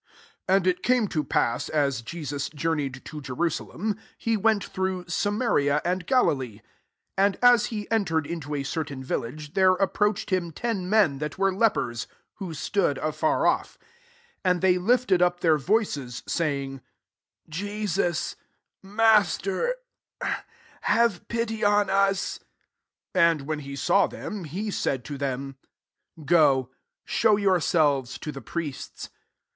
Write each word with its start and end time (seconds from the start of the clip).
"11 0.49 0.63
AwD 0.63 0.67
it 0.67 0.81
came 0.81 1.07
to 1.07 1.23
pass, 1.23 1.69
as 1.69 2.03
«Am(« 2.11 2.39
journeyed 2.55 3.03
to 3.05 3.21
Jerusalem, 3.21 3.99
he 4.17 4.35
Wtitt 4.35 4.63
through 4.63 5.05
Samaria 5.07 5.79
and 5.85 6.07
Gali 6.07 6.53
ke. 6.57 6.57
13 6.57 6.61
And 7.19 7.39
as 7.43 7.67
he 7.67 7.91
entered 7.91 8.25
mtoa 8.25 8.65
certain 8.65 9.03
village^ 9.03 9.53
there 9.53 9.73
approach* 9.73 10.21
cd 10.21 10.37
him 10.37 10.51
ten 10.53 10.89
men 10.89 11.19
that 11.19 11.37
were 11.37 11.53
lepers, 11.53 12.07
who 12.37 12.55
stood 12.55 12.97
a£&r 12.97 13.45
off: 13.47 13.77
13 14.43 14.43
and 14.45 14.61
they 14.61 14.79
lifted 14.79 15.21
up 15.21 15.41
their 15.41 15.59
voices, 15.59 16.23
saying, 16.25 16.81
Jesus, 17.47 18.35
Master, 18.81 19.75
have 20.81 21.27
pity 21.27 21.63
on 21.63 21.91
us. 21.91 22.39
14 23.13 23.27
And, 23.29 23.41
when 23.41 23.59
he 23.59 23.75
saw 23.75 24.07
them^ 24.07 24.47
he 24.47 24.71
said 24.71 25.05
to 25.05 25.19
them," 25.19 25.57
Go, 26.25 26.71
show 27.05 27.37
yourselves 27.37 28.17
to 28.17 28.31
the 28.31 28.41
priests." 28.41 29.11